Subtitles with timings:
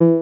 [0.00, 0.14] Gestern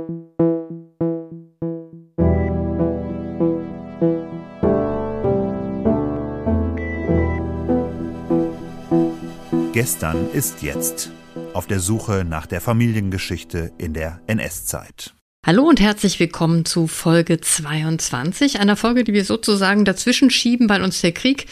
[10.33, 11.11] ist jetzt.
[11.53, 15.13] Auf der Suche nach der Familiengeschichte in der NS-Zeit.
[15.45, 20.83] Hallo und herzlich willkommen zu Folge 22, einer Folge, die wir sozusagen dazwischen schieben, weil
[20.83, 21.49] uns der Krieg,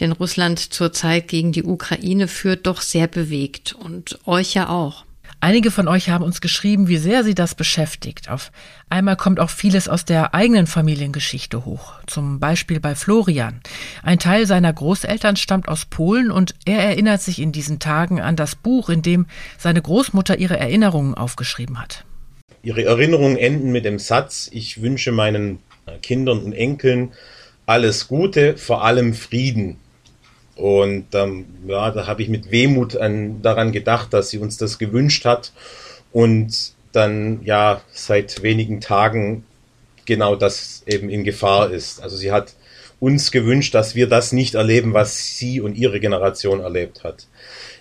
[0.00, 5.05] den Russland zurzeit gegen die Ukraine führt, doch sehr bewegt und euch ja auch.
[5.40, 8.30] Einige von euch haben uns geschrieben, wie sehr sie das beschäftigt.
[8.30, 8.50] Auf
[8.88, 11.92] einmal kommt auch vieles aus der eigenen Familiengeschichte hoch.
[12.06, 13.60] Zum Beispiel bei Florian.
[14.02, 18.36] Ein Teil seiner Großeltern stammt aus Polen und er erinnert sich in diesen Tagen an
[18.36, 19.26] das Buch, in dem
[19.58, 22.04] seine Großmutter ihre Erinnerungen aufgeschrieben hat.
[22.62, 25.60] Ihre Erinnerungen enden mit dem Satz, ich wünsche meinen
[26.02, 27.12] Kindern und Enkeln
[27.66, 29.76] alles Gute, vor allem Frieden.
[30.56, 34.78] Und ähm, ja, da habe ich mit Wehmut an, daran gedacht, dass sie uns das
[34.78, 35.52] gewünscht hat
[36.12, 39.44] und dann ja seit wenigen Tagen
[40.06, 42.02] genau das eben in Gefahr ist.
[42.02, 42.54] Also sie hat
[43.00, 47.26] uns gewünscht, dass wir das nicht erleben, was sie und ihre Generation erlebt hat.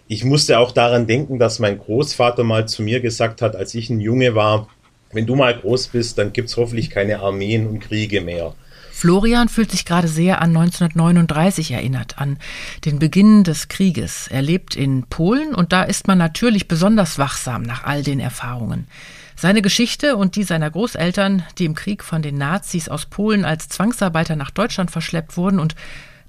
[0.08, 3.90] Ich musste auch daran denken, dass mein Großvater mal zu mir gesagt hat, als ich
[3.90, 4.68] ein Junge war,
[5.14, 8.54] wenn du mal groß bist, dann gibt's hoffentlich keine Armeen und Kriege mehr.
[8.96, 12.38] Florian fühlt sich gerade sehr an 1939 erinnert, an
[12.86, 14.30] den Beginn des Krieges.
[14.30, 18.88] Er lebt in Polen und da ist man natürlich besonders wachsam nach all den Erfahrungen.
[19.36, 23.68] Seine Geschichte und die seiner Großeltern, die im Krieg von den Nazis aus Polen als
[23.68, 25.76] Zwangsarbeiter nach Deutschland verschleppt wurden und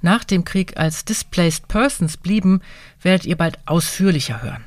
[0.02, 2.62] nach dem Krieg als Displaced Persons blieben,
[3.00, 4.64] werdet ihr bald ausführlicher hören.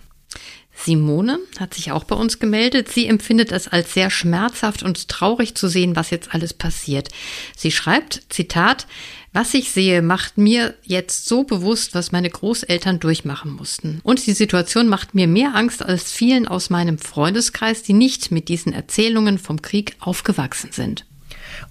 [0.84, 2.90] Simone hat sich auch bei uns gemeldet.
[2.90, 7.10] Sie empfindet es als sehr schmerzhaft und traurig zu sehen, was jetzt alles passiert.
[7.56, 8.88] Sie schreibt, Zitat,
[9.34, 14.00] was ich sehe, macht mir jetzt so bewusst, was meine Großeltern durchmachen mussten.
[14.04, 18.48] Und die Situation macht mir mehr Angst als vielen aus meinem Freundeskreis, die nicht mit
[18.48, 21.06] diesen Erzählungen vom Krieg aufgewachsen sind.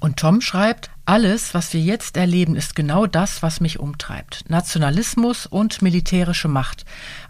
[0.01, 4.45] Und Tom schreibt, alles, was wir jetzt erleben, ist genau das, was mich umtreibt.
[4.49, 6.85] Nationalismus und militärische Macht.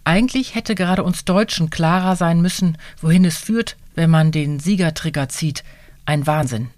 [0.04, 5.28] Eigentlich hätte gerade uns Deutschen klarer sein müssen, wohin es führt, wenn man den Siegertrigger
[5.28, 5.62] zieht.
[6.06, 6.70] Ein Wahnsinn.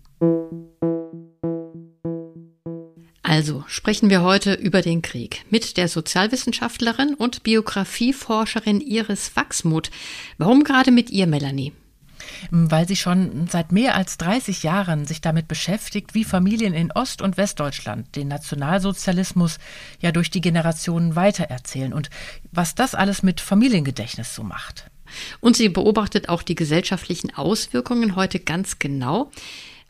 [3.23, 9.91] Also sprechen wir heute über den Krieg mit der Sozialwissenschaftlerin und Biografieforscherin Iris Wachsmuth.
[10.37, 11.73] Warum gerade mit ihr, Melanie?
[12.51, 17.23] Weil sie schon seit mehr als 30 Jahren sich damit beschäftigt, wie Familien in Ost-
[17.23, 19.59] und Westdeutschland den Nationalsozialismus
[20.01, 22.11] ja durch die Generationen weitererzählen und
[22.53, 24.91] was das alles mit Familiengedächtnis so macht.
[25.41, 29.31] Und sie beobachtet auch die gesellschaftlichen Auswirkungen heute ganz genau.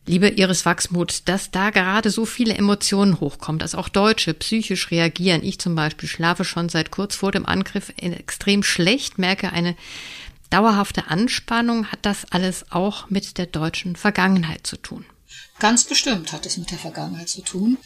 [0.07, 5.43] Liebe Iris Wachsmuth, dass da gerade so viele Emotionen hochkommen, dass auch Deutsche psychisch reagieren.
[5.43, 9.75] Ich zum Beispiel schlafe schon seit kurz vor dem Angriff extrem schlecht, merke eine
[10.51, 15.05] dauerhafte Anspannung, hat das alles auch mit der deutschen Vergangenheit zu tun?
[15.59, 17.77] Ganz bestimmt hat es mit der Vergangenheit zu tun.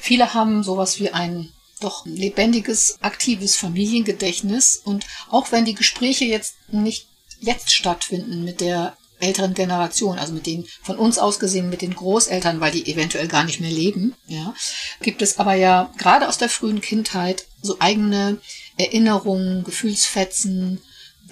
[0.00, 6.54] Viele haben sowas wie ein doch lebendiges, aktives Familiengedächtnis und auch wenn die Gespräche jetzt
[6.68, 7.08] nicht
[7.40, 11.94] jetzt stattfinden mit der älteren Generation, also mit den von uns aus gesehen mit den
[11.94, 14.54] Großeltern, weil die eventuell gar nicht mehr leben, ja,
[15.00, 18.38] gibt es aber ja gerade aus der frühen Kindheit so eigene
[18.76, 20.80] Erinnerungen, Gefühlsfetzen,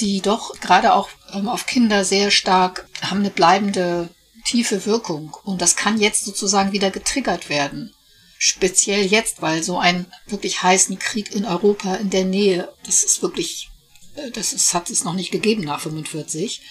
[0.01, 4.09] die doch gerade auch ähm, auf Kinder sehr stark haben eine bleibende
[4.45, 5.37] tiefe Wirkung.
[5.45, 7.95] Und das kann jetzt sozusagen wieder getriggert werden.
[8.39, 13.23] Speziell jetzt, weil so ein wirklich heißen Krieg in Europa in der Nähe, das ist
[13.23, 13.71] wirklich,
[14.17, 16.63] äh, das ist, hat es noch nicht gegeben nach 45.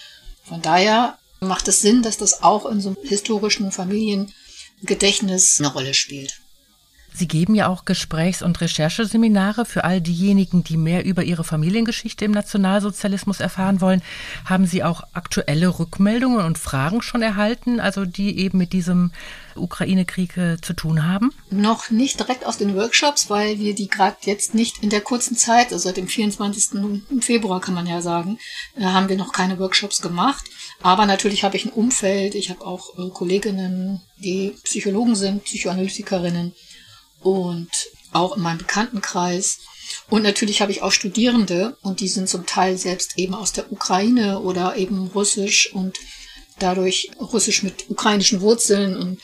[0.44, 5.94] Von daher macht es Sinn, dass das auch in so einem historischen Familiengedächtnis eine Rolle
[5.94, 6.41] spielt.
[7.14, 12.24] Sie geben ja auch Gesprächs- und Rechercheseminare für all diejenigen, die mehr über ihre Familiengeschichte
[12.24, 14.02] im Nationalsozialismus erfahren wollen.
[14.46, 19.12] Haben Sie auch aktuelle Rückmeldungen und Fragen schon erhalten, also die eben mit diesem
[19.56, 21.32] Ukraine-Krieg äh, zu tun haben?
[21.50, 25.36] Noch nicht direkt aus den Workshops, weil wir die gerade jetzt nicht in der kurzen
[25.36, 27.02] Zeit, also seit dem 24.
[27.22, 28.40] Februar kann man ja sagen,
[28.78, 30.46] äh, haben wir noch keine Workshops gemacht.
[30.82, 36.54] Aber natürlich habe ich ein Umfeld, ich habe auch äh, Kolleginnen, die Psychologen sind, Psychoanalytikerinnen
[37.22, 37.70] und
[38.12, 39.60] auch in meinem Bekanntenkreis.
[40.10, 43.72] Und natürlich habe ich auch Studierende und die sind zum Teil selbst eben aus der
[43.72, 45.98] Ukraine oder eben russisch und
[46.60, 49.20] dadurch russisch mit ukrainischen Wurzeln und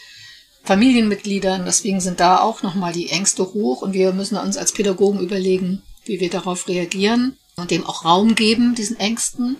[0.63, 1.65] Familienmitgliedern.
[1.65, 5.81] Deswegen sind da auch nochmal die Ängste hoch und wir müssen uns als Pädagogen überlegen,
[6.05, 9.57] wie wir darauf reagieren und dem auch Raum geben, diesen Ängsten.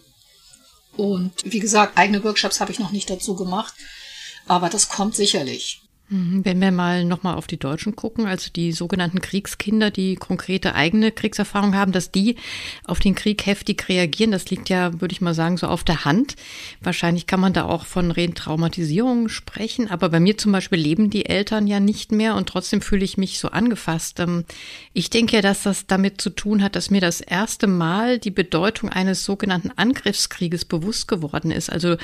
[0.95, 3.73] Und wie gesagt, eigene Workshops habe ich noch nicht dazu gemacht,
[4.47, 5.81] aber das kommt sicherlich.
[6.09, 10.73] Mhm, wenn wir mal nochmal auf die Deutschen gucken, also die sogenannten Kriegskinder, die konkrete
[10.73, 12.37] eigene Kriegserfahrung haben, dass die
[12.85, 16.05] auf den Krieg heftig reagieren, das liegt ja, würde ich mal sagen, so auf der
[16.05, 16.37] Hand.
[16.79, 21.25] Wahrscheinlich kann man da auch von Retraumatisierung sprechen, aber bei mir zum Beispiel leben die
[21.25, 24.21] Eltern ja nicht mehr und trotzdem fühle ich mich so angefasst.
[24.21, 24.45] Ähm,
[24.93, 28.31] ich denke ja, dass das damit zu tun hat, dass mir das erste Mal die
[28.31, 31.69] Bedeutung eines sogenannten Angriffskrieges bewusst geworden ist.
[31.69, 31.97] Also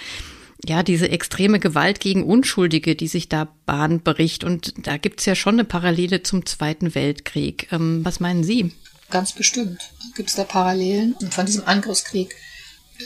[0.68, 4.44] ja, diese extreme Gewalt gegen Unschuldige, die sich da Bahn bricht.
[4.44, 7.68] Und da gibt's ja schon eine Parallele zum Zweiten Weltkrieg.
[7.72, 8.74] Ähm, was meinen Sie?
[9.10, 11.16] Ganz bestimmt gibt's da Parallelen.
[11.30, 12.36] Von diesem Angriffskrieg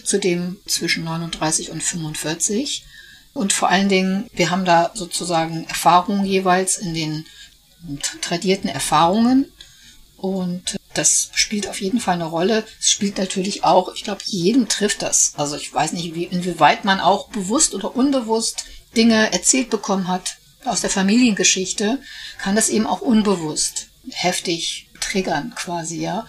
[0.03, 2.85] zu dem zwischen 39 und 45.
[3.33, 7.25] Und vor allen Dingen, wir haben da sozusagen Erfahrungen jeweils in den
[8.21, 9.51] tradierten Erfahrungen.
[10.17, 12.65] Und das spielt auf jeden Fall eine Rolle.
[12.79, 15.33] Es spielt natürlich auch, ich glaube, jedem trifft das.
[15.37, 18.65] Also ich weiß nicht, wie, inwieweit man auch bewusst oder unbewusst
[18.95, 21.99] Dinge erzählt bekommen hat aus der Familiengeschichte,
[22.39, 26.25] kann das eben auch unbewusst heftig triggern quasi, ja.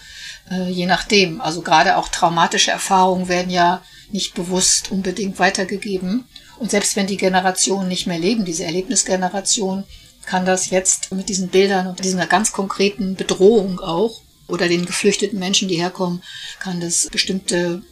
[0.51, 1.41] Äh, je nachdem.
[1.41, 6.27] Also gerade auch traumatische Erfahrungen werden ja nicht bewusst unbedingt weitergegeben.
[6.59, 9.85] Und selbst wenn die Generationen nicht mehr leben, diese Erlebnisgeneration,
[10.27, 15.39] kann das jetzt mit diesen Bildern und dieser ganz konkreten Bedrohung auch oder den geflüchteten
[15.39, 16.23] Menschen, die herkommen,
[16.59, 17.83] kann das bestimmte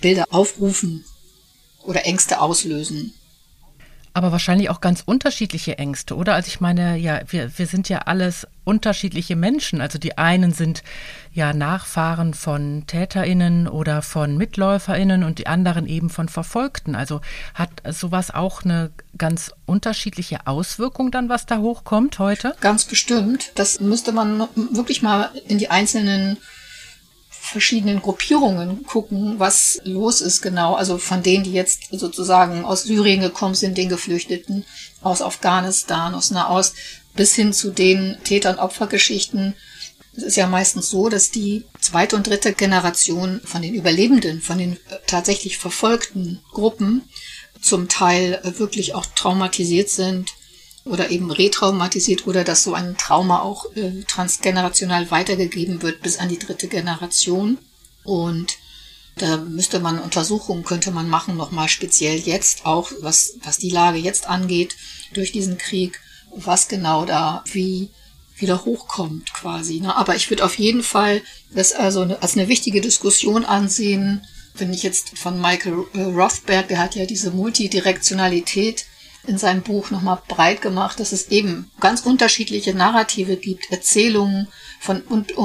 [0.00, 1.04] Bilder aufrufen
[1.82, 3.12] oder Ängste auslösen.
[4.16, 6.32] Aber wahrscheinlich auch ganz unterschiedliche Ängste, oder?
[6.32, 9.82] Also ich meine, ja, wir, wir sind ja alles unterschiedliche Menschen.
[9.82, 10.82] Also die einen sind
[11.34, 16.94] ja Nachfahren von TäterInnen oder von MitläuferInnen und die anderen eben von Verfolgten.
[16.94, 17.20] Also
[17.52, 22.54] hat sowas auch eine ganz unterschiedliche Auswirkung dann, was da hochkommt heute?
[22.62, 23.52] Ganz bestimmt.
[23.56, 26.38] Das müsste man wirklich mal in die einzelnen
[27.46, 30.74] verschiedenen Gruppierungen gucken, was los ist genau.
[30.74, 34.64] Also von denen, die jetzt sozusagen aus Syrien gekommen sind, den Geflüchteten,
[35.02, 36.74] aus Afghanistan, aus Nahost,
[37.14, 39.54] bis hin zu den Täter- und Opfergeschichten.
[40.16, 44.58] Es ist ja meistens so, dass die zweite und dritte Generation von den Überlebenden, von
[44.58, 47.02] den tatsächlich verfolgten Gruppen
[47.60, 50.35] zum Teil wirklich auch traumatisiert sind
[50.86, 56.28] oder eben retraumatisiert oder dass so ein Trauma auch äh, transgenerational weitergegeben wird bis an
[56.28, 57.58] die dritte Generation.
[58.04, 58.56] Und
[59.16, 63.98] da müsste man Untersuchungen könnte man machen, nochmal speziell jetzt auch, was, was die Lage
[63.98, 64.76] jetzt angeht
[65.12, 66.00] durch diesen Krieg,
[66.34, 67.90] was genau da wie
[68.36, 69.80] wieder hochkommt quasi.
[69.80, 69.96] Ne?
[69.96, 74.82] Aber ich würde auf jeden Fall das also als eine wichtige Diskussion ansehen, wenn ich
[74.82, 78.86] jetzt von Michael äh, Rothberg, der hat ja diese Multidirektionalität
[79.26, 84.48] in seinem Buch nochmal breit gemacht, dass es eben ganz unterschiedliche Narrative gibt, Erzählungen
[84.80, 85.02] von,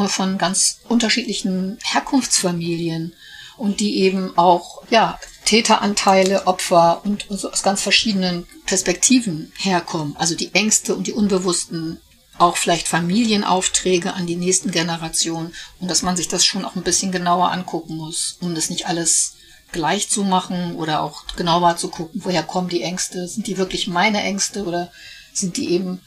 [0.07, 3.13] von ganz unterschiedlichen Herkunftsfamilien
[3.57, 10.15] und die eben auch, ja, Täteranteile, Opfer und, und so aus ganz verschiedenen Perspektiven herkommen.
[10.17, 11.99] Also die Ängste und die unbewussten,
[12.37, 16.83] auch vielleicht Familienaufträge an die nächsten Generationen und dass man sich das schon auch ein
[16.83, 19.33] bisschen genauer angucken muss, um das nicht alles
[19.71, 23.27] gleich zu machen oder auch genauer zu gucken, woher kommen die Ängste?
[23.27, 24.91] Sind die wirklich meine Ängste oder
[25.33, 26.01] sind die eben,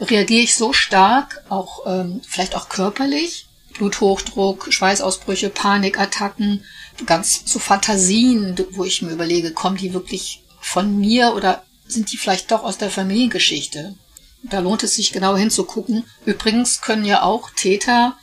[0.00, 6.64] reagiere ich so stark, auch ähm, vielleicht auch körperlich, Bluthochdruck, Schweißausbrüche, Panikattacken,
[7.06, 12.16] ganz zu Fantasien, wo ich mir überlege, kommen die wirklich von mir oder sind die
[12.16, 13.94] vielleicht doch aus der Familiengeschichte?
[14.42, 16.04] Da lohnt es sich genau hinzugucken.
[16.24, 18.16] Übrigens können ja auch Täter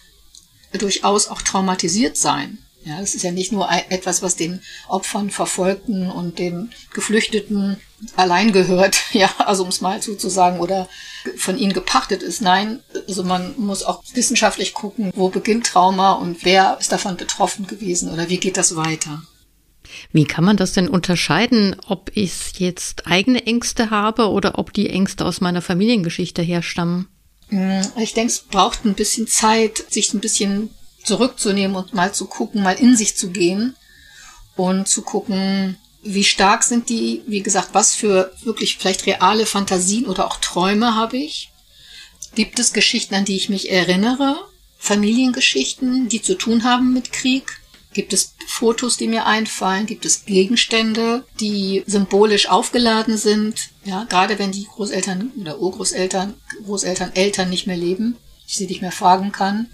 [0.73, 2.59] durchaus auch traumatisiert sein.
[2.89, 7.77] Ja, es ist ja nicht nur etwas, was den Opfern, Verfolgten und den Geflüchteten
[8.15, 10.89] allein gehört, ja, also um es mal so zu sagen, oder
[11.37, 12.41] von ihnen gepachtet ist.
[12.41, 17.67] Nein, also man muss auch wissenschaftlich gucken, wo beginnt Trauma und wer ist davon betroffen
[17.67, 19.21] gewesen oder wie geht das weiter.
[20.11, 24.89] Wie kann man das denn unterscheiden, ob ich jetzt eigene Ängste habe oder ob die
[24.89, 27.07] Ängste aus meiner Familiengeschichte herstammen?
[27.49, 30.71] Hm, ich denke, es braucht ein bisschen Zeit, sich ein bisschen
[31.03, 33.75] zurückzunehmen und mal zu gucken, mal in sich zu gehen
[34.55, 40.05] und zu gucken, wie stark sind die, wie gesagt, was für wirklich vielleicht reale Fantasien
[40.05, 41.51] oder auch Träume habe ich?
[42.35, 44.35] Gibt es Geschichten, an die ich mich erinnere?
[44.77, 47.59] Familiengeschichten, die zu tun haben mit Krieg?
[47.93, 49.87] Gibt es Fotos, die mir einfallen?
[49.87, 53.69] Gibt es Gegenstände, die symbolisch aufgeladen sind?
[53.83, 58.15] Ja, gerade wenn die Großeltern oder Urgroßeltern, Großeltern, Eltern nicht mehr leben,
[58.47, 59.67] ich sie nicht mehr fragen kann.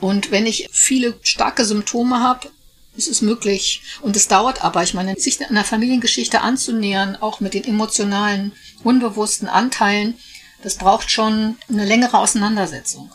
[0.00, 2.48] Und wenn ich viele starke Symptome habe,
[2.96, 3.82] ist es möglich.
[4.02, 9.48] Und es dauert aber, ich meine, sich einer Familiengeschichte anzunähern, auch mit den emotionalen, unbewussten
[9.48, 10.14] Anteilen,
[10.62, 13.10] das braucht schon eine längere Auseinandersetzung.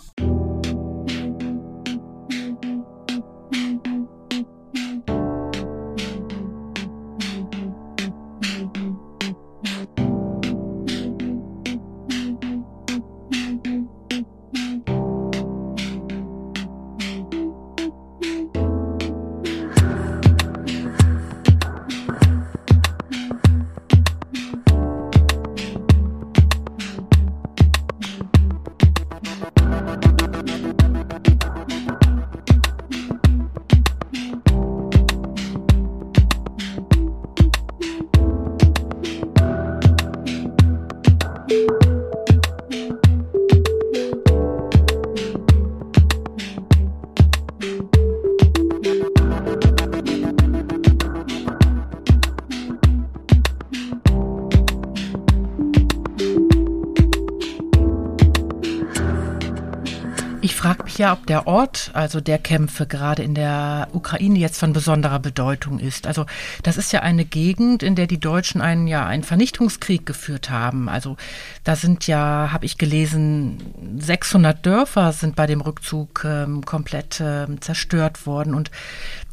[61.00, 65.80] Ja, ob der Ort, also der Kämpfe gerade in der Ukraine jetzt von besonderer Bedeutung
[65.80, 66.08] ist.
[66.08, 66.26] Also
[66.64, 70.88] das ist ja eine Gegend, in der die Deutschen einen ja einen Vernichtungskrieg geführt haben.
[70.88, 71.18] Also
[71.66, 77.62] da sind ja, habe ich gelesen, 600 Dörfer sind bei dem Rückzug ähm, komplett ähm,
[77.62, 78.72] zerstört worden und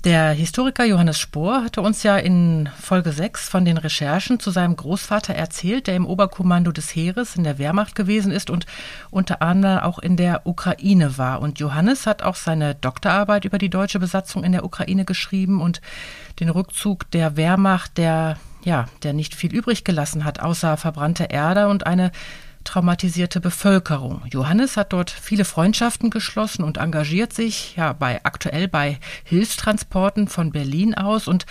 [0.07, 4.77] der Historiker Johannes Spohr hatte uns ja in Folge 6 von den Recherchen zu seinem
[4.77, 8.67] Großvater erzählt, der im Oberkommando des Heeres in der Wehrmacht gewesen ist und
[9.11, 11.41] unter anderem auch in der Ukraine war.
[11.41, 15.81] Und Johannes hat auch seine Doktorarbeit über die deutsche Besatzung in der Ukraine geschrieben und
[16.41, 21.69] den Rückzug der Wehrmacht, der ja, der nicht viel übrig gelassen hat, außer verbrannte Erde
[21.69, 22.11] und eine
[22.65, 24.23] traumatisierte Bevölkerung.
[24.29, 30.51] Johannes hat dort viele Freundschaften geschlossen und engagiert sich ja bei aktuell bei Hilfstransporten von
[30.51, 31.47] Berlin aus und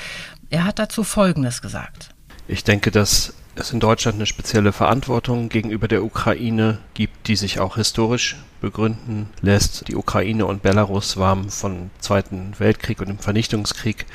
[0.49, 2.09] er hat dazu Folgendes gesagt.
[2.49, 7.59] Ich denke, dass es in Deutschland eine spezielle Verantwortung gegenüber der Ukraine gibt, die sich
[7.59, 9.87] auch historisch begründen lässt.
[9.87, 14.05] Die Ukraine und Belarus waren vom Zweiten Weltkrieg und dem Vernichtungskrieg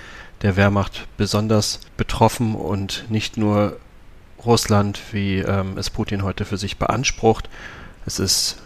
[0.42, 3.78] der Wehrmacht besonders betroffen und nicht nur
[4.44, 7.48] Russland, wie ähm, es Putin heute für sich beansprucht.
[8.06, 8.58] Es ist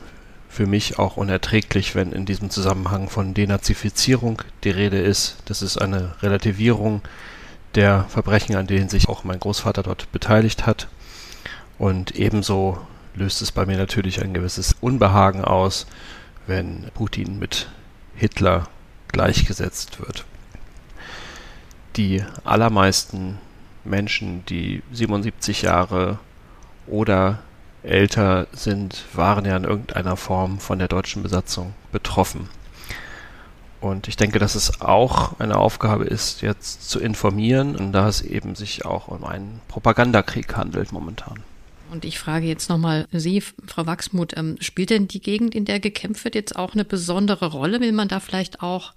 [0.49, 5.37] für mich auch unerträglich, wenn in diesem Zusammenhang von Denazifizierung die Rede ist.
[5.47, 7.03] Das ist eine Relativierung
[7.75, 10.89] der Verbrechen, an denen sich auch mein Großvater dort beteiligt hat.
[11.79, 12.79] Und ebenso
[13.15, 15.87] löst es bei mir natürlich ein gewisses Unbehagen aus,
[16.47, 17.69] wenn Putin mit
[18.15, 18.69] Hitler
[19.09, 20.25] gleichgesetzt wird.
[21.97, 23.39] Die allermeisten
[23.85, 26.19] Menschen, die 77 Jahre
[26.87, 27.39] oder
[27.83, 32.49] älter sind, waren ja in irgendeiner Form von der deutschen Besatzung betroffen.
[33.81, 38.23] Und ich denke, dass es auch eine Aufgabe ist, jetzt zu informieren, und da es
[38.23, 41.43] eben sich auch um einen Propagandakrieg handelt momentan.
[41.91, 45.81] Und ich frage jetzt nochmal Sie, Frau Wachsmuth, ähm, spielt denn die Gegend, in der
[45.81, 47.81] gekämpft wird, jetzt auch eine besondere Rolle?
[47.81, 48.95] Will man da vielleicht auch,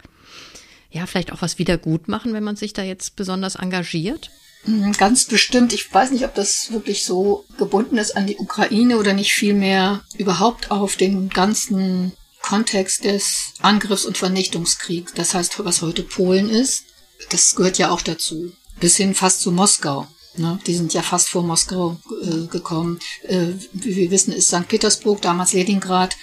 [0.89, 4.31] ja, vielleicht auch was wieder gut machen, wenn man sich da jetzt besonders engagiert?
[4.65, 5.73] Mhm, ganz bestimmt.
[5.73, 10.01] Ich weiß nicht, ob das wirklich so gebunden ist an die Ukraine oder nicht vielmehr
[10.17, 12.13] überhaupt auf den ganzen
[12.47, 15.11] Kontext des Angriffs- und Vernichtungskriegs.
[15.15, 16.85] Das heißt, was heute Polen ist,
[17.29, 18.53] das gehört ja auch dazu.
[18.79, 20.07] Bis hin fast zu Moskau.
[20.37, 20.57] Ne?
[20.65, 22.99] Die sind ja fast vor Moskau äh, gekommen.
[23.23, 24.67] Äh, wie wir wissen, ist St.
[24.67, 26.15] Petersburg, damals Leningrad,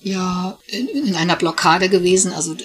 [0.00, 2.32] ja in, in einer Blockade gewesen.
[2.32, 2.56] Also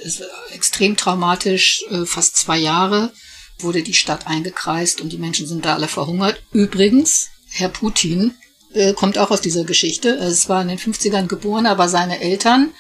[0.54, 3.12] extrem traumatisch, äh, fast zwei Jahre
[3.58, 6.44] wurde die Stadt eingekreist und die Menschen sind da alle verhungert.
[6.52, 8.36] Übrigens, Herr Putin
[8.74, 10.10] äh, kommt auch aus dieser Geschichte.
[10.10, 12.74] Es war in den 50ern geboren, aber seine Eltern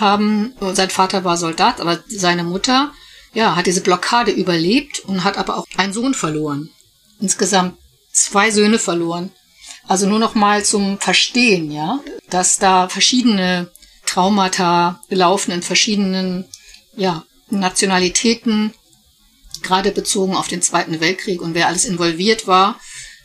[0.00, 2.92] haben, äh, sein Vater war Soldat, aber seine Mutter,
[3.34, 6.70] ja, hat diese Blockade überlebt und hat aber auch einen Sohn verloren.
[7.20, 7.76] Insgesamt
[8.12, 9.30] zwei Söhne verloren.
[9.86, 12.00] Also nur noch mal zum Verstehen, ja,
[12.30, 13.70] dass da verschiedene
[14.06, 16.46] Traumata laufen in verschiedenen,
[16.96, 18.74] ja, Nationalitäten,
[19.62, 22.78] gerade bezogen auf den Zweiten Weltkrieg und wer alles involviert war.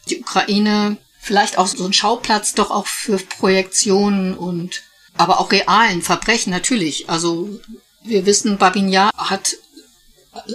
[0.10, 4.84] Die Ukraine vielleicht auch so ein Schauplatz doch auch für Projektionen und
[5.18, 7.10] aber auch realen Verbrechen natürlich.
[7.10, 7.60] Also
[8.04, 9.56] wir wissen, Babin Yar hat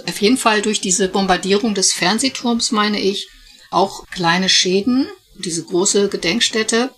[0.07, 3.29] auf jeden Fall durch diese Bombardierung des Fernsehturms, meine ich,
[3.71, 6.91] auch kleine Schäden, diese große Gedenkstätte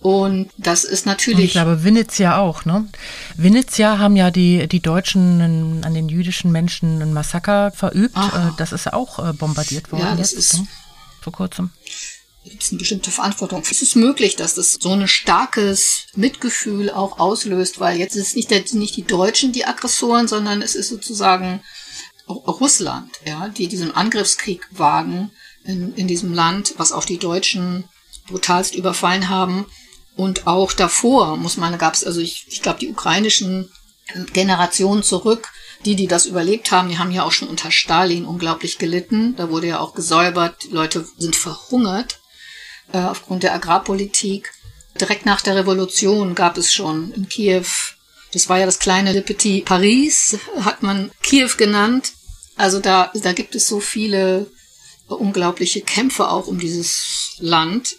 [0.00, 1.38] und das ist natürlich.
[1.38, 2.86] Und ich glaube, Vinnytsia auch, ne?
[3.36, 8.16] Vinnytsia haben ja die, die Deutschen an den jüdischen Menschen ein Massaker verübt.
[8.16, 8.48] Aha.
[8.48, 10.02] Äh, das ist ja auch äh, bombardiert worden.
[10.02, 10.54] Ja, das jetzt, ist.
[10.58, 10.66] Ne?
[11.22, 11.70] Vor kurzem.
[12.48, 13.62] Gibt es eine bestimmte Verantwortung.
[13.68, 18.34] Es ist möglich, dass das so ein starkes Mitgefühl auch auslöst, weil jetzt ist es
[18.36, 21.60] nicht, der, nicht die Deutschen die Aggressoren, sondern es ist sozusagen
[22.28, 25.32] Russland, ja, die diesen Angriffskrieg wagen
[25.64, 27.84] in, in diesem Land, was auch die Deutschen
[28.28, 29.66] brutalst überfallen haben.
[30.14, 33.70] Und auch davor, muss man, gab es, also ich, ich glaube, die ukrainischen
[34.32, 35.48] Generationen zurück,
[35.84, 39.34] die, die das überlebt haben, die haben ja auch schon unter Stalin unglaublich gelitten.
[39.36, 42.15] Da wurde ja auch gesäubert, die Leute sind verhungert
[42.92, 44.52] äh, aufgrund der Agrarpolitik.
[45.00, 47.66] Direkt nach der Revolution gab es schon in Kiew,
[48.32, 52.12] das war ja das kleine Le Petit Paris, hat man Kiew genannt.
[52.56, 54.50] Also da, da gibt es so viele
[55.08, 57.96] unglaubliche Kämpfe auch um dieses Land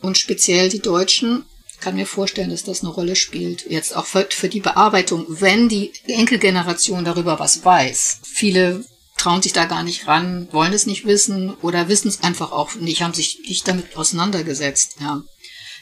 [0.00, 1.44] und speziell die Deutschen
[1.80, 3.70] kann mir vorstellen, dass das eine Rolle spielt.
[3.70, 8.20] Jetzt auch für, für die Bearbeitung, wenn die Enkelgeneration darüber was weiß.
[8.24, 8.84] Viele
[9.18, 12.74] trauen sich da gar nicht ran, wollen es nicht wissen oder wissen es einfach auch
[12.76, 15.22] nicht, haben sich nicht damit auseinandergesetzt, ja.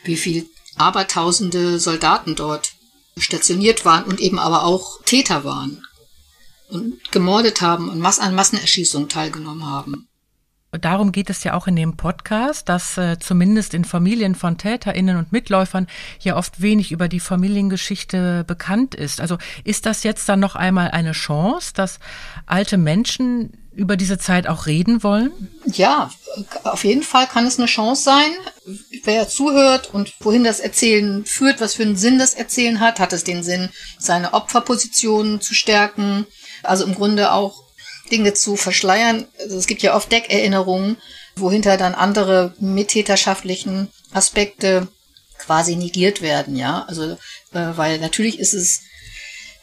[0.04, 2.72] Wie viel abertausende Soldaten dort
[3.16, 5.86] stationiert waren und eben aber auch Täter waren
[6.68, 10.08] und gemordet haben und an Massenerschießungen teilgenommen haben.
[10.78, 15.16] Darum geht es ja auch in dem Podcast, dass äh, zumindest in Familien von Täterinnen
[15.16, 15.86] und Mitläufern
[16.20, 19.20] ja oft wenig über die Familiengeschichte bekannt ist.
[19.20, 21.98] Also ist das jetzt dann noch einmal eine Chance, dass
[22.46, 25.30] alte Menschen über diese Zeit auch reden wollen?
[25.66, 26.10] Ja,
[26.64, 28.32] auf jeden Fall kann es eine Chance sein.
[29.04, 33.12] Wer zuhört und wohin das Erzählen führt, was für einen Sinn das Erzählen hat, hat
[33.12, 33.68] es den Sinn,
[33.98, 36.26] seine Opferpositionen zu stärken,
[36.62, 37.65] also im Grunde auch
[38.10, 39.26] Dinge zu verschleiern.
[39.38, 40.96] Also es gibt ja oft Deckerinnerungen,
[41.36, 44.88] wohinter dann andere mittäterschaftlichen Aspekte
[45.38, 46.84] quasi negiert werden, ja.
[46.88, 47.16] Also, äh,
[47.52, 48.80] weil natürlich ist es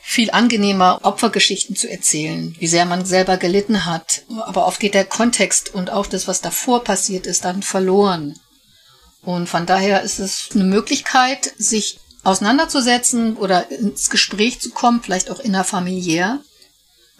[0.05, 4.23] viel angenehmer, Opfergeschichten zu erzählen, wie sehr man selber gelitten hat.
[4.41, 8.38] Aber oft geht der Kontext und auch das, was davor passiert ist, dann verloren.
[9.21, 15.29] Und von daher ist es eine Möglichkeit, sich auseinanderzusetzen oder ins Gespräch zu kommen, vielleicht
[15.29, 16.41] auch innerfamiliär.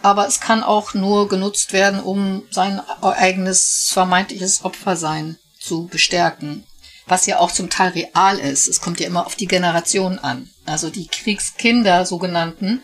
[0.03, 6.65] Aber es kann auch nur genutzt werden, um sein eigenes vermeintliches Opfersein zu bestärken.
[7.07, 8.67] Was ja auch zum Teil real ist.
[8.67, 10.50] Es kommt ja immer auf die Generation an.
[10.65, 12.81] Also die Kriegskinder, sogenannten,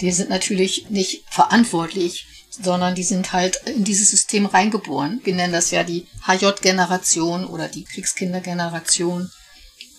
[0.00, 5.20] die sind natürlich nicht verantwortlich, sondern die sind halt in dieses System reingeboren.
[5.24, 9.30] Wir nennen das ja die HJ-Generation oder die Kriegskindergeneration.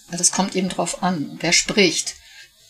[0.10, 2.16] Das kommt eben drauf an, wer spricht.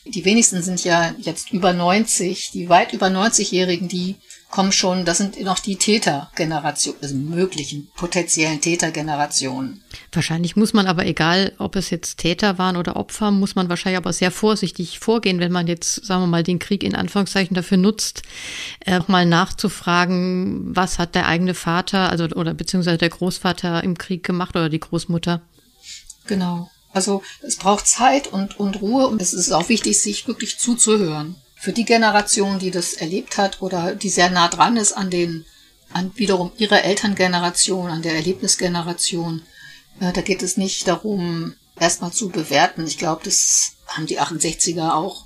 [0.05, 2.51] Die wenigsten sind ja jetzt über 90.
[2.51, 4.15] Die weit über 90-Jährigen, die
[4.53, 9.81] kommen schon, das sind noch die Tätergeneration, also möglichen potenziellen Tätergenerationen.
[10.11, 13.97] Wahrscheinlich muss man aber, egal ob es jetzt Täter waren oder Opfer, muss man wahrscheinlich
[13.97, 17.77] aber sehr vorsichtig vorgehen, wenn man jetzt, sagen wir mal, den Krieg in Anführungszeichen dafür
[17.77, 18.21] nutzt,
[18.85, 24.23] äh, mal nachzufragen, was hat der eigene Vater, also oder beziehungsweise der Großvater im Krieg
[24.23, 25.41] gemacht oder die Großmutter.
[26.27, 26.69] Genau.
[26.93, 31.35] Also es braucht Zeit und, und Ruhe und es ist auch wichtig, sich wirklich zuzuhören
[31.63, 35.45] für die Generation, die das erlebt hat oder die sehr nah dran ist an den,
[35.93, 39.43] an wiederum ihrer Elterngeneration, an der Erlebnisgeneration,
[40.01, 42.85] äh, da geht es nicht darum, erstmal zu bewerten.
[42.85, 45.23] Ich glaube, das haben die 68er auch.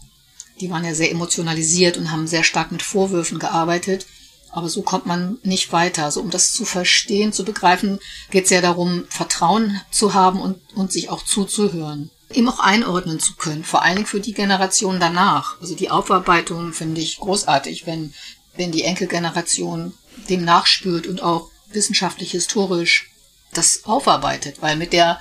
[0.61, 4.05] Die waren ja sehr emotionalisiert und haben sehr stark mit Vorwürfen gearbeitet.
[4.51, 6.05] Aber so kommt man nicht weiter.
[6.05, 7.99] Also um das zu verstehen, zu begreifen,
[8.31, 13.19] geht es ja darum, Vertrauen zu haben und, und sich auch zuzuhören ihm auch einordnen
[13.19, 15.59] zu können, vor allen Dingen für die Generation danach.
[15.61, 18.13] Also die Aufarbeitung finde ich großartig, wenn,
[18.55, 19.93] wenn die Enkelgeneration
[20.29, 23.11] dem nachspürt und auch wissenschaftlich historisch
[23.53, 25.19] das aufarbeitet, weil mit der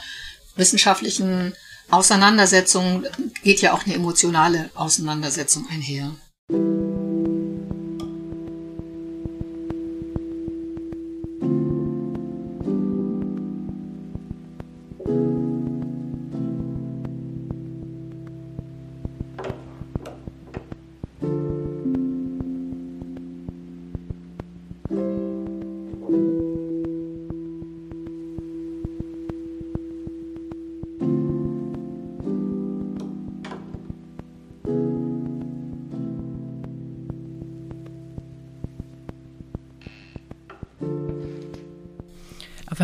[0.57, 1.55] wissenschaftlichen
[1.91, 3.05] Auseinandersetzung
[3.43, 6.13] geht ja auch eine emotionale Auseinandersetzung einher.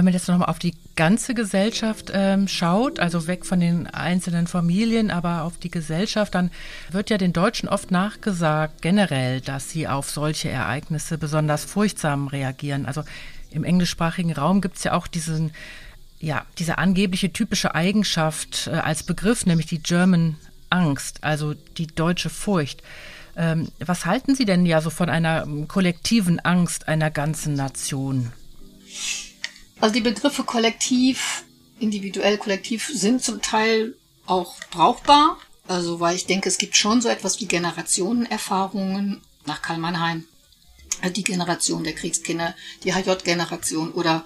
[0.03, 4.49] Wenn man jetzt nochmal auf die ganze Gesellschaft ähm, schaut, also weg von den einzelnen
[4.49, 6.51] Familien, aber auf die Gesellschaft, dann
[6.91, 12.87] wird ja den Deutschen oft nachgesagt, generell, dass sie auf solche Ereignisse besonders furchtsam reagieren.
[12.87, 13.05] Also
[13.53, 15.53] im englischsprachigen Raum gibt es ja auch diesen,
[16.19, 20.35] ja, diese angebliche typische Eigenschaft äh, als Begriff, nämlich die German
[20.69, 22.83] Angst, also die deutsche Furcht.
[23.37, 28.33] Ähm, was halten Sie denn ja so von einer ähm, kollektiven Angst einer ganzen Nation?
[29.83, 31.43] Also die Begriffe kollektiv,
[31.81, 35.39] individuell, kollektiv sind zum Teil auch brauchbar.
[35.67, 40.25] Also weil ich denke, es gibt schon so etwas wie Generationenerfahrungen nach Karl Mannheim.
[41.17, 44.25] Die Generation der Kriegskinder, die HJ-Generation oder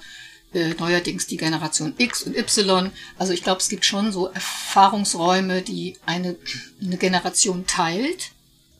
[0.53, 2.93] äh, neuerdings die Generation X und Y.
[3.17, 6.37] Also ich glaube, es gibt schon so Erfahrungsräume, die eine,
[6.83, 8.33] eine Generation teilt.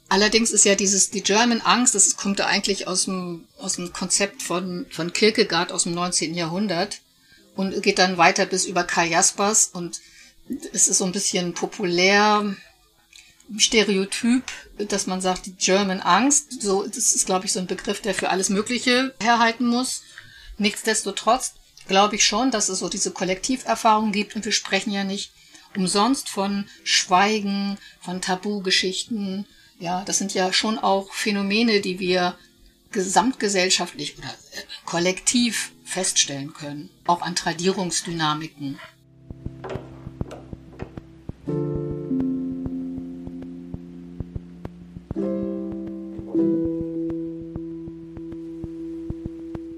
[0.09, 3.93] Allerdings ist ja dieses, die German Angst, das kommt ja eigentlich aus dem, aus dem
[3.93, 6.35] Konzept von, von Kierkegaard aus dem 19.
[6.35, 7.01] Jahrhundert
[7.57, 10.01] und geht dann weiter bis über Karl Jaspers und
[10.73, 12.55] es ist so ein bisschen populär,
[13.59, 14.45] Stereotyp,
[14.89, 18.15] dass man sagt, die German Angst, so, das ist, glaube ich, so ein Begriff, der
[18.15, 20.03] für alles Mögliche herhalten muss.
[20.59, 21.55] Nichtsdestotrotz
[21.87, 25.31] glaube ich schon, dass es so diese Kollektiverfahrung gibt und wir sprechen ja nicht
[25.77, 29.47] umsonst von Schweigen, von Tabugeschichten,
[29.79, 32.37] ja, das sind ja schon auch Phänomene, die wir
[32.93, 38.79] gesamtgesellschaftlich oder äh, kollektiv feststellen können, auch an Tradierungsdynamiken.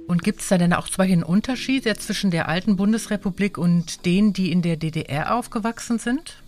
[0.07, 4.05] Und Gibt es da denn auch zum Beispiel einen Unterschied zwischen der alten Bundesrepublik und
[4.05, 6.43] denen, die in der DDR aufgewachsen sind?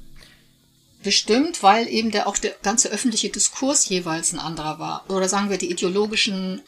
[1.02, 5.08] Bestimmt, weil eben der, auch der ganze öffentliche Diskurs jeweils ein anderer war.
[5.08, 6.62] Oder sagen wir die ideologischen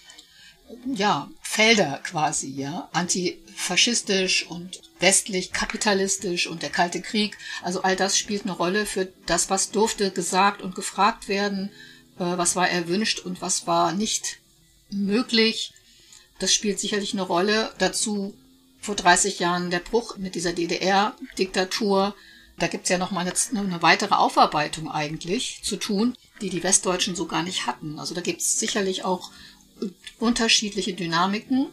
[0.86, 7.36] ja, Felder quasi, ja, antifaschistisch und westlich kapitalistisch und der Kalte Krieg.
[7.62, 11.70] Also all das spielt eine Rolle für das, was durfte gesagt und gefragt werden,
[12.18, 14.38] äh, was war erwünscht und was war nicht
[14.90, 15.72] möglich.
[16.38, 17.72] Das spielt sicherlich eine Rolle.
[17.78, 18.34] Dazu
[18.80, 22.14] vor 30 Jahren der Bruch mit dieser DDR-Diktatur.
[22.62, 27.16] Da gibt's ja noch mal eine, eine weitere Aufarbeitung eigentlich zu tun, die die Westdeutschen
[27.16, 27.98] so gar nicht hatten.
[27.98, 29.32] Also da gibt's sicherlich auch
[30.20, 31.70] unterschiedliche Dynamiken.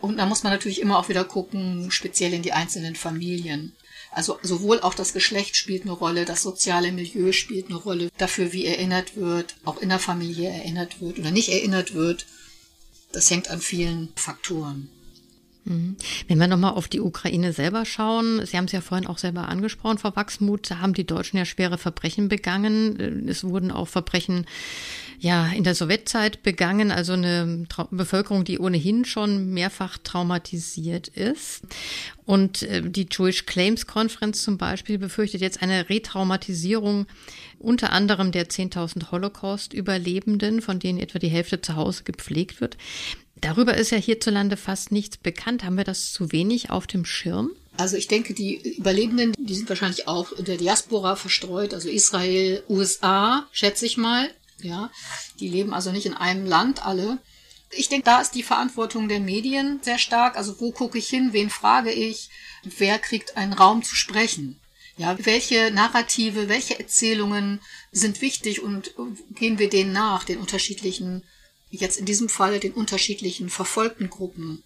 [0.00, 3.76] Und da muss man natürlich immer auch wieder gucken, speziell in die einzelnen Familien.
[4.10, 8.54] Also sowohl auch das Geschlecht spielt eine Rolle, das soziale Milieu spielt eine Rolle dafür,
[8.54, 12.24] wie erinnert wird, auch in der Familie erinnert wird oder nicht erinnert wird.
[13.12, 14.88] Das hängt an vielen Faktoren.
[15.66, 15.96] Mhm.
[16.28, 19.48] Wenn wir nochmal auf die Ukraine selber schauen, Sie haben es ja vorhin auch selber
[19.48, 23.28] angesprochen, Frau Wachsmuth, da haben die Deutschen ja schwere Verbrechen begangen.
[23.28, 24.46] Es wurden auch Verbrechen
[25.18, 31.62] ja in der Sowjetzeit begangen, also eine Trau Bevölkerung, die ohnehin schon mehrfach traumatisiert ist.
[32.24, 37.06] Und äh, die Jewish Claims Conference zum Beispiel befürchtet jetzt eine Retraumatisierung
[37.58, 42.76] unter anderem der 10.000 Holocaust-Überlebenden, von denen etwa die Hälfte zu Hause gepflegt wird.
[43.40, 45.64] Darüber ist ja hierzulande fast nichts bekannt.
[45.64, 47.50] Haben wir das zu wenig auf dem Schirm?
[47.76, 52.62] Also ich denke, die Überlebenden, die sind wahrscheinlich auch in der Diaspora verstreut, also Israel,
[52.68, 54.30] USA, schätze ich mal.
[54.62, 54.90] Ja,
[55.38, 57.18] die leben also nicht in einem Land alle.
[57.70, 60.36] Ich denke, da ist die Verantwortung der Medien sehr stark.
[60.36, 62.30] Also wo gucke ich hin, wen frage ich,
[62.64, 64.58] wer kriegt einen Raum zu sprechen?
[64.96, 67.60] Ja, welche Narrative, welche Erzählungen
[67.92, 68.94] sind wichtig und
[69.34, 71.22] gehen wir denen nach, den unterschiedlichen
[71.80, 74.62] jetzt in diesem Fall den unterschiedlichen verfolgten Gruppen.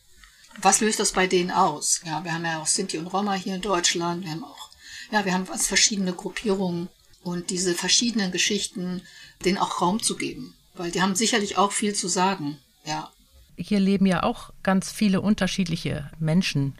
[0.60, 2.00] Was löst das bei denen aus?
[2.04, 4.70] Ja, wir haben ja auch Sinti und Roma hier in Deutschland, wir haben auch,
[5.10, 6.88] ja, wir haben verschiedene Gruppierungen
[7.22, 9.02] und diese verschiedenen Geschichten,
[9.44, 13.10] denen auch Raum zu geben, weil die haben sicherlich auch viel zu sagen, ja.
[13.56, 16.74] Hier leben ja auch ganz viele unterschiedliche Menschen,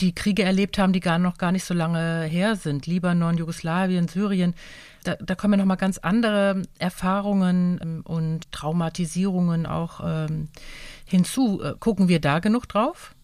[0.00, 2.86] die Kriege erlebt haben, die gar noch gar nicht so lange her sind.
[2.86, 4.54] Libanon, Jugoslawien, Syrien
[5.06, 10.48] da, da kommen ja nochmal ganz andere Erfahrungen ähm, und Traumatisierungen auch ähm,
[11.04, 11.62] hinzu.
[11.62, 13.14] Äh, gucken wir da genug drauf?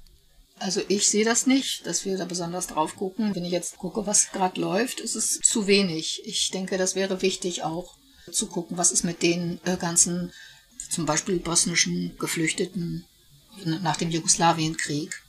[0.59, 3.35] Also ich sehe das nicht, dass wir da besonders drauf gucken.
[3.35, 6.23] Wenn ich jetzt gucke, was gerade läuft, ist es zu wenig.
[6.25, 7.97] Ich denke, das wäre wichtig auch
[8.31, 10.33] zu gucken, was ist mit den äh, ganzen,
[10.89, 13.05] zum Beispiel bosnischen Geflüchteten
[13.65, 15.22] nach dem Jugoslawienkrieg.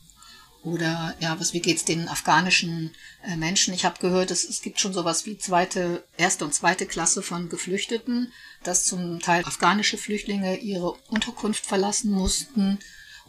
[0.63, 2.91] Oder ja, was, wie geht's den afghanischen
[3.23, 3.73] äh, Menschen?
[3.73, 7.49] Ich habe gehört, es, es gibt schon sowas wie zweite, erste und zweite Klasse von
[7.49, 8.31] Geflüchteten,
[8.63, 12.79] dass zum Teil afghanische Flüchtlinge ihre Unterkunft verlassen mussten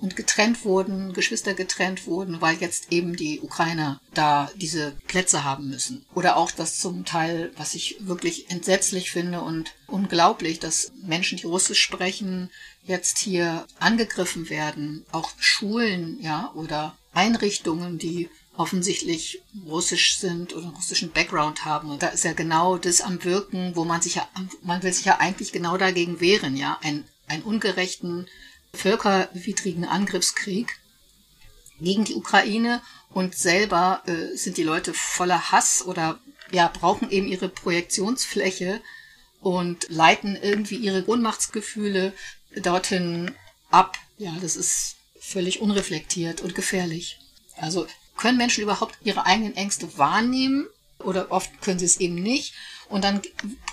[0.01, 5.69] und getrennt wurden, Geschwister getrennt wurden, weil jetzt eben die Ukrainer da diese Plätze haben
[5.69, 6.05] müssen.
[6.15, 11.47] Oder auch das zum Teil, was ich wirklich entsetzlich finde und unglaublich, dass Menschen, die
[11.47, 12.51] Russisch sprechen,
[12.85, 15.05] jetzt hier angegriffen werden.
[15.13, 21.91] Auch Schulen, ja, oder Einrichtungen, die offensichtlich russisch sind oder einen russischen Background haben.
[21.91, 24.29] Und da ist ja genau das am Wirken, wo man sich ja,
[24.63, 28.29] man will sich ja eigentlich genau dagegen wehren, ja, ein, einen ungerechten,
[28.73, 30.79] völkerwidrigen Angriffskrieg
[31.81, 36.21] gegen die Ukraine und selber äh, sind die Leute voller Hass oder
[36.53, 38.81] ja, brauchen eben ihre Projektionsfläche
[39.41, 42.13] und leiten irgendwie ihre Ohnmachtsgefühle
[42.61, 43.35] dorthin
[43.71, 43.99] ab.
[44.19, 47.19] Ja, das ist völlig unreflektiert und gefährlich.
[47.57, 47.87] Also
[48.17, 50.67] können Menschen überhaupt ihre eigenen Ängste wahrnehmen
[50.99, 52.55] oder oft können sie es eben nicht.
[52.89, 53.23] Und dann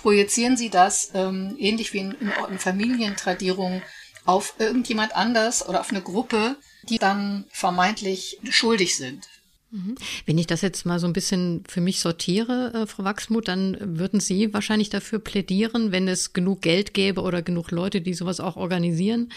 [0.02, 2.16] projizieren sie das, ähm, ähnlich wie in,
[2.50, 3.82] in Familientradierung,
[4.24, 9.28] auf irgendjemand anders oder auf eine Gruppe, die dann vermeintlich schuldig sind.
[9.72, 9.94] Mhm.
[10.26, 13.78] Wenn ich das jetzt mal so ein bisschen für mich sortiere, äh, Frau Wachsmuth, dann
[13.80, 18.38] würden Sie wahrscheinlich dafür plädieren, wenn es genug Geld gäbe oder genug Leute, die sowas
[18.38, 19.30] auch organisieren,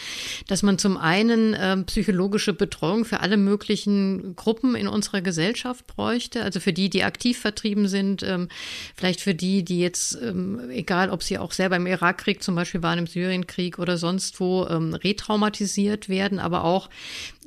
[0.48, 6.44] dass man zum einen äh, psychologische Betreuung für alle möglichen Gruppen in unserer Gesellschaft bräuchte,
[6.44, 8.50] also für die, die aktiv vertrieben sind, ähm,
[8.94, 12.84] vielleicht für die, die jetzt, ähm, egal ob sie auch selber im Irakkrieg zum Beispiel
[12.84, 16.90] waren, im Syrienkrieg oder sonst wo, ähm, retraumatisiert werden, aber auch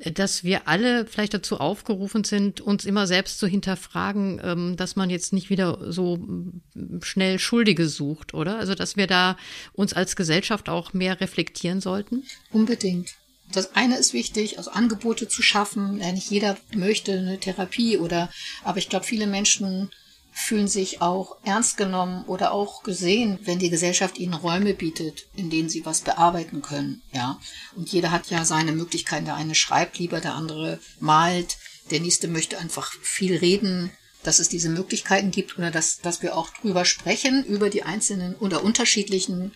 [0.05, 5.09] dass wir alle vielleicht dazu aufgerufen sind, uns immer selbst zu hinterfragen, ähm, dass man
[5.09, 8.57] jetzt nicht wieder so mm, schnell Schuldige sucht, oder?
[8.57, 9.37] Also, dass wir da
[9.73, 12.23] uns als Gesellschaft auch mehr reflektieren sollten?
[12.51, 13.15] Unbedingt.
[13.51, 15.99] Das eine ist wichtig, also Angebote zu schaffen.
[15.99, 18.29] Ja, nicht jeder möchte eine Therapie oder,
[18.63, 19.89] aber ich glaube, viele Menschen
[20.31, 25.49] fühlen sich auch ernst genommen oder auch gesehen, wenn die Gesellschaft ihnen Räume bietet, in
[25.49, 27.39] denen sie was bearbeiten können, ja.
[27.75, 29.25] Und jeder hat ja seine Möglichkeiten.
[29.25, 31.57] Der eine schreibt lieber, der andere malt,
[31.91, 33.91] der nächste möchte einfach viel reden,
[34.23, 38.35] dass es diese Möglichkeiten gibt oder dass, dass wir auch drüber sprechen, über die einzelnen
[38.35, 39.53] oder unterschiedlichen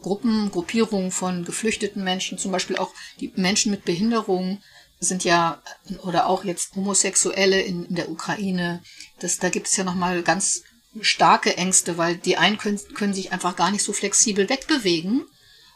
[0.00, 4.62] Gruppen, Gruppierungen von geflüchteten Menschen, zum Beispiel auch die Menschen mit Behinderung
[5.00, 5.62] sind ja,
[6.02, 8.82] oder auch jetzt Homosexuelle in, in der Ukraine,
[9.20, 10.62] das, da gibt es ja nochmal ganz
[11.00, 15.24] starke Ängste, weil die einen können, können sich einfach gar nicht so flexibel wegbewegen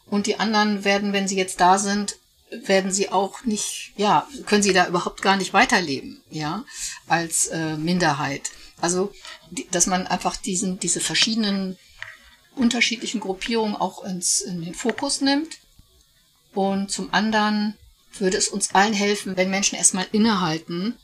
[0.06, 2.18] und die anderen werden, wenn sie jetzt da sind,
[2.64, 6.64] werden sie auch nicht, ja, können sie da überhaupt gar nicht weiterleben, ja,
[7.06, 8.50] als äh, Minderheit.
[8.80, 9.12] Also,
[9.70, 11.78] dass man einfach diesen, diese verschiedenen
[12.54, 15.58] unterschiedlichen Gruppierungen auch ins, in den Fokus nimmt.
[16.54, 17.76] Und zum anderen
[18.18, 20.96] würde es uns allen helfen, wenn Menschen erstmal innehalten,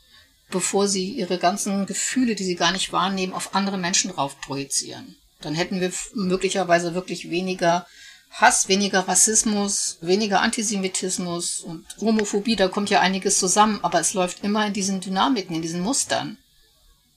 [0.49, 5.15] bevor sie ihre ganzen Gefühle, die sie gar nicht wahrnehmen, auf andere Menschen drauf projizieren.
[5.41, 7.85] Dann hätten wir möglicherweise wirklich weniger
[8.33, 14.43] Hass, weniger Rassismus, weniger Antisemitismus und Homophobie, da kommt ja einiges zusammen, aber es läuft
[14.43, 16.39] immer in diesen Dynamiken, in diesen Mustern.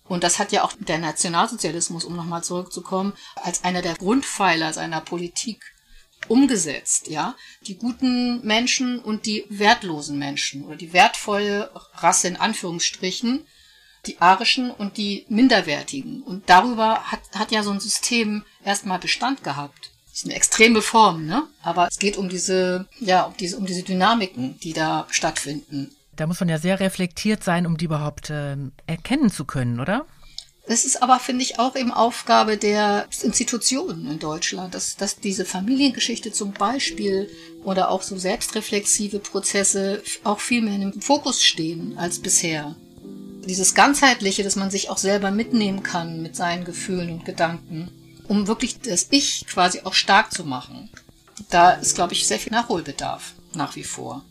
[0.04, 5.00] Und das hat ja auch der Nationalsozialismus, um nochmal zurückzukommen, als einer der Grundpfeiler seiner
[5.00, 5.64] Politik
[6.28, 7.34] umgesetzt, ja.
[7.62, 13.46] Die guten Menschen und die wertlosen Menschen oder die wertvolle Rasse in Anführungsstrichen,
[14.04, 16.22] die arischen und die minderwertigen.
[16.22, 19.92] Und darüber hat, hat ja so ein System erstmal Bestand gehabt.
[20.16, 21.42] Das ist eine extreme Form, ne?
[21.62, 25.94] Aber es geht um diese, ja, um diese, um diese Dynamiken, die da stattfinden.
[26.16, 30.06] Da muss man ja sehr reflektiert sein, um die überhaupt äh, erkennen zu können, oder?
[30.66, 35.44] Das ist aber, finde ich, auch eben Aufgabe der Institutionen in Deutschland, dass, dass diese
[35.44, 37.28] Familiengeschichte zum Beispiel
[37.62, 42.74] oder auch so selbstreflexive Prozesse auch viel mehr im Fokus stehen als bisher.
[43.46, 47.90] Dieses Ganzheitliche, dass man sich auch selber mitnehmen kann mit seinen Gefühlen und Gedanken,
[48.28, 50.90] um wirklich das Ich quasi auch stark zu machen.
[51.50, 54.24] Da ist, glaube ich, sehr viel Nachholbedarf nach wie vor.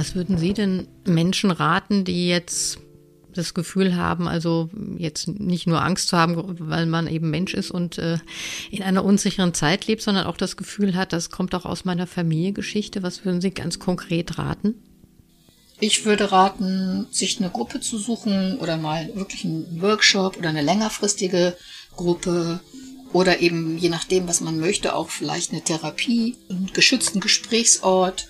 [0.00, 2.78] Was würden Sie denn Menschen raten, die jetzt
[3.34, 7.70] das Gefühl haben, also jetzt nicht nur Angst zu haben, weil man eben Mensch ist
[7.70, 8.16] und äh,
[8.70, 12.06] in einer unsicheren Zeit lebt, sondern auch das Gefühl hat, das kommt auch aus meiner
[12.06, 13.02] Familiengeschichte.
[13.02, 14.74] Was würden Sie ganz konkret raten?
[15.80, 20.62] Ich würde raten, sich eine Gruppe zu suchen oder mal wirklich einen Workshop oder eine
[20.62, 21.58] längerfristige
[21.94, 22.60] Gruppe
[23.12, 28.28] oder eben je nachdem, was man möchte, auch vielleicht eine Therapie, einen geschützten Gesprächsort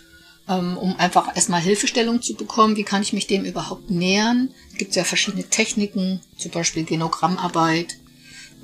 [0.77, 2.77] um einfach erstmal Hilfestellung zu bekommen.
[2.77, 4.51] Wie kann ich mich dem überhaupt nähern?
[4.73, 7.97] Es gibt ja verschiedene Techniken, zum Beispiel Genogrammarbeit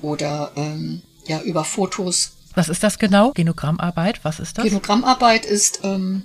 [0.03, 2.33] oder ähm, ja über Fotos.
[2.55, 3.33] Was ist das genau?
[3.33, 4.65] Genogrammarbeit, was ist das?
[4.65, 6.23] Genogrammarbeit ist, ähm,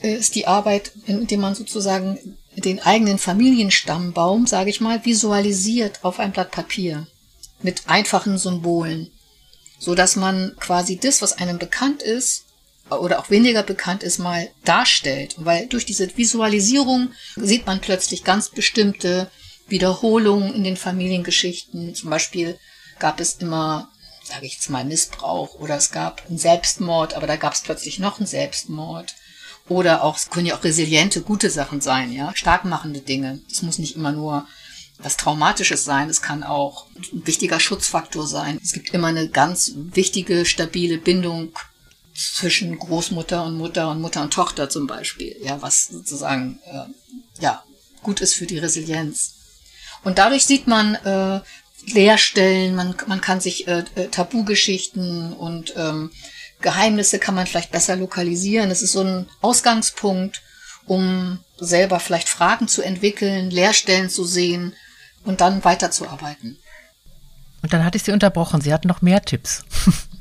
[0.00, 2.18] ist die Arbeit, indem man sozusagen
[2.56, 7.06] den eigenen Familienstammbaum, sage ich mal, visualisiert auf ein Blatt Papier
[7.62, 9.10] mit einfachen Symbolen,
[9.78, 12.45] so dass man quasi das, was einem bekannt ist,
[12.90, 15.34] oder auch weniger bekannt ist, mal darstellt.
[15.38, 19.30] Weil durch diese Visualisierung sieht man plötzlich ganz bestimmte
[19.68, 21.94] Wiederholungen in den Familiengeschichten.
[21.94, 22.58] Zum Beispiel
[22.98, 23.90] gab es immer,
[24.22, 27.98] sage ich jetzt mal, Missbrauch oder es gab einen Selbstmord, aber da gab es plötzlich
[27.98, 29.14] noch einen Selbstmord.
[29.68, 33.40] Oder auch, es können ja auch resiliente, gute Sachen sein, ja, starkmachende Dinge.
[33.50, 34.46] Es muss nicht immer nur
[34.98, 36.08] was Traumatisches sein.
[36.08, 38.60] Es kann auch ein wichtiger Schutzfaktor sein.
[38.62, 41.52] Es gibt immer eine ganz wichtige, stabile Bindung
[42.16, 47.62] zwischen Großmutter und Mutter und Mutter und Tochter zum Beispiel, ja, was sozusagen äh, ja
[48.02, 49.34] gut ist für die Resilienz.
[50.04, 51.40] Und dadurch sieht man äh,
[51.92, 56.10] Leerstellen, man, man kann sich äh, äh, Tabugeschichten und ähm,
[56.60, 58.70] Geheimnisse kann man vielleicht besser lokalisieren.
[58.70, 60.42] Es ist so ein Ausgangspunkt,
[60.86, 64.74] um selber vielleicht Fragen zu entwickeln, Leerstellen zu sehen
[65.24, 66.58] und dann weiterzuarbeiten.
[67.62, 68.60] Und dann hatte ich Sie unterbrochen.
[68.60, 69.64] Sie hatten noch mehr Tipps.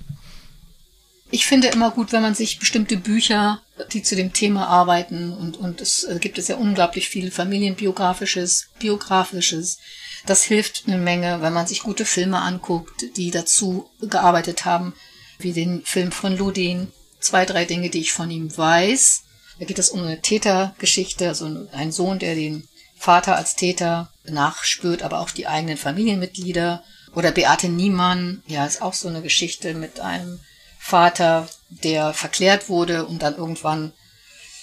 [1.31, 3.61] Ich finde immer gut, wenn man sich bestimmte Bücher,
[3.91, 8.67] die zu dem Thema arbeiten und, und es äh, gibt es ja unglaublich viel familienbiografisches,
[8.79, 9.79] biografisches.
[10.25, 14.93] Das hilft eine Menge, wenn man sich gute Filme anguckt, die dazu gearbeitet haben,
[15.39, 16.91] wie den Film von Ludin.
[17.19, 19.23] Zwei, drei Dinge, die ich von ihm weiß.
[19.59, 25.01] Da geht es um eine Tätergeschichte, also ein Sohn, der den Vater als Täter nachspürt,
[25.01, 26.83] aber auch die eigenen Familienmitglieder.
[27.13, 30.39] Oder Beate Niemann, ja, ist auch so eine Geschichte mit einem
[30.87, 33.91] Vater, der verklärt wurde und dann irgendwann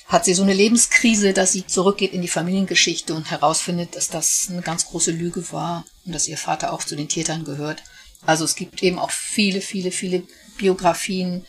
[0.06, 4.46] hat sie so eine Lebenskrise, dass sie zurückgeht in die Familiengeschichte und herausfindet, dass das
[4.48, 7.82] eine ganz große Lüge war und dass ihr Vater auch zu den Tätern gehört.
[8.24, 10.22] Also es gibt eben auch viele, viele, viele
[10.58, 11.44] Biografien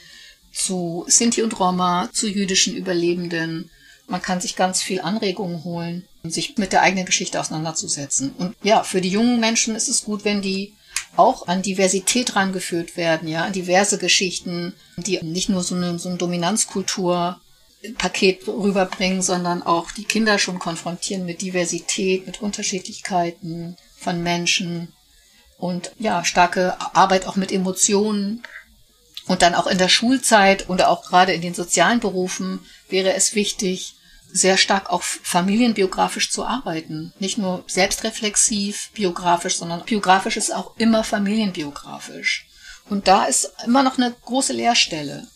[0.51, 3.69] zu Sinti und Roma, zu jüdischen Überlebenden.
[4.07, 8.33] Man kann sich ganz viel Anregungen holen, um sich mit der eigenen Geschichte auseinanderzusetzen.
[8.39, 10.73] Und ja, für die jungen Menschen ist es gut, wenn die
[11.15, 16.17] auch an Diversität rangeführt werden, ja, diverse Geschichten, die nicht nur so eine, so eine
[16.17, 17.39] Dominanzkultur
[17.97, 24.93] Paket rüberbringen, sondern auch die Kinder schon konfrontieren mit Diversität, mit Unterschiedlichkeiten von Menschen
[25.57, 28.43] und ja, starke Arbeit auch mit Emotionen.
[29.25, 33.35] Und dann auch in der Schulzeit oder auch gerade in den sozialen Berufen wäre es
[33.35, 33.95] wichtig,
[34.33, 37.13] sehr stark auch familienbiografisch zu arbeiten.
[37.19, 42.47] Nicht nur selbstreflexiv, biografisch, sondern biografisch ist auch immer familienbiografisch.
[42.89, 45.27] Und da ist immer noch eine große Leerstelle.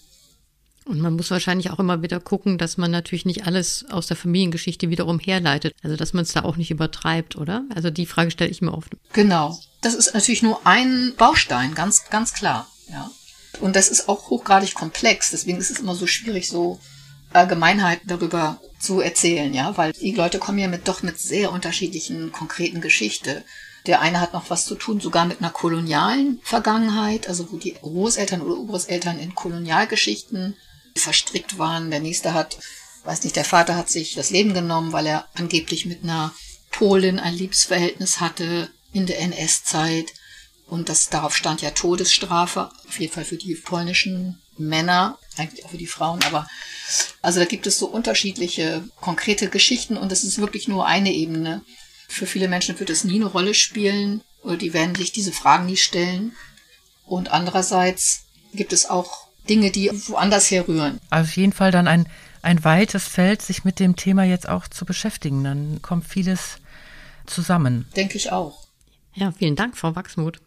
[0.85, 4.17] Und man muss wahrscheinlich auch immer wieder gucken, dass man natürlich nicht alles aus der
[4.17, 5.73] Familiengeschichte wiederum herleitet.
[5.83, 7.65] Also dass man es da auch nicht übertreibt, oder?
[7.75, 8.93] Also die Frage stelle ich mir oft.
[9.13, 9.59] Genau.
[9.81, 12.67] Das ist natürlich nur ein Baustein, ganz, ganz klar.
[12.89, 13.11] Ja.
[13.59, 15.31] Und das ist auch hochgradig komplex.
[15.31, 16.79] Deswegen ist es immer so schwierig, so
[17.37, 22.31] Allgemeinheiten darüber zu erzählen, ja, weil die Leute kommen ja mit doch mit sehr unterschiedlichen
[22.31, 23.43] konkreten Geschichte.
[23.85, 27.73] Der eine hat noch was zu tun, sogar mit einer kolonialen Vergangenheit, also wo die
[27.73, 30.55] Großeltern oder Urgroßeltern in Kolonialgeschichten
[30.95, 31.89] verstrickt waren.
[31.89, 32.57] Der nächste hat,
[33.05, 36.33] weiß nicht, der Vater hat sich das Leben genommen, weil er angeblich mit einer
[36.71, 40.13] Polin ein Liebesverhältnis hatte in der NS-Zeit.
[40.67, 45.69] Und das darauf stand ja Todesstrafe, auf jeden Fall für die polnischen Männer, eigentlich auch
[45.69, 46.47] für die Frauen, aber
[47.21, 51.61] also da gibt es so unterschiedliche konkrete Geschichten und es ist wirklich nur eine Ebene.
[52.07, 55.65] Für viele Menschen wird es nie eine Rolle spielen oder die werden sich diese Fragen
[55.65, 56.33] nie stellen.
[57.05, 58.23] Und andererseits
[58.53, 60.99] gibt es auch Dinge, die woanders herrühren.
[61.09, 62.07] Also auf jeden Fall dann ein,
[62.41, 65.43] ein weites Feld, sich mit dem Thema jetzt auch zu beschäftigen.
[65.43, 66.57] Dann kommt vieles
[67.25, 67.87] zusammen.
[67.95, 68.67] Denke ich auch.
[69.13, 70.39] Ja, vielen Dank, Frau Wachsmuth.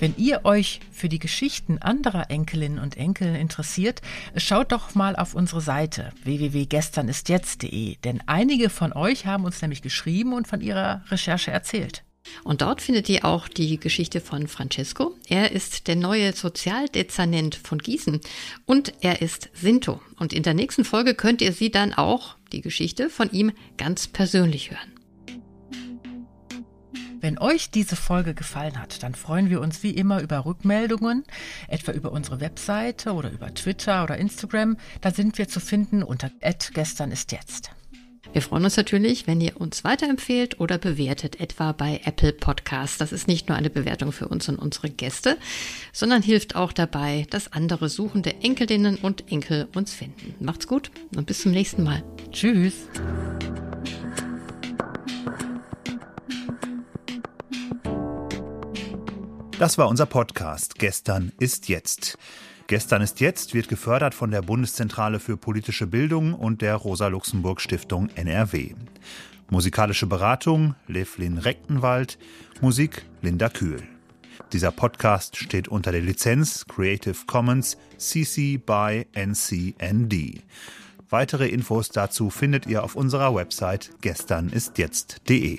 [0.00, 4.00] Wenn ihr euch für die Geschichten anderer Enkelinnen und Enkel interessiert,
[4.36, 10.32] schaut doch mal auf unsere Seite www.gesternistjetzt.de, denn einige von euch haben uns nämlich geschrieben
[10.32, 12.02] und von ihrer Recherche erzählt.
[12.44, 15.16] Und dort findet ihr auch die Geschichte von Francesco.
[15.28, 18.20] Er ist der neue Sozialdezernent von Gießen
[18.66, 20.00] und er ist Sinto.
[20.18, 24.06] Und in der nächsten Folge könnt ihr sie dann auch, die Geschichte von ihm, ganz
[24.06, 24.99] persönlich hören.
[27.20, 31.24] Wenn euch diese Folge gefallen hat, dann freuen wir uns wie immer über Rückmeldungen,
[31.68, 34.78] etwa über unsere Webseite oder über Twitter oder Instagram.
[35.02, 36.30] Da sind wir zu finden unter
[36.72, 37.70] gestern ist jetzt.
[38.32, 42.96] Wir freuen uns natürlich, wenn ihr uns weiterempfehlt oder bewertet, etwa bei Apple Podcasts.
[42.96, 45.36] Das ist nicht nur eine Bewertung für uns und unsere Gäste,
[45.92, 50.34] sondern hilft auch dabei, dass andere suchende Enkelinnen und Enkel uns finden.
[50.38, 52.04] Macht's gut und bis zum nächsten Mal.
[52.30, 52.74] Tschüss.
[59.60, 60.76] Das war unser Podcast.
[60.78, 62.16] Gestern ist jetzt.
[62.66, 68.72] Gestern ist jetzt wird gefördert von der Bundeszentrale für politische Bildung und der Rosa-Luxemburg-Stiftung NRW.
[69.50, 72.18] Musikalische Beratung Levlin Rechtenwald,
[72.62, 73.82] Musik Linda Kühl.
[74.54, 80.42] Dieser Podcast steht unter der Lizenz Creative Commons CC by NCND.
[81.10, 85.58] Weitere Infos dazu findet ihr auf unserer Website gesternistjetzt.de.